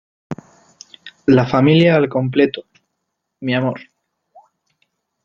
[1.27, 2.63] la familia al completo.
[3.41, 3.79] mi amor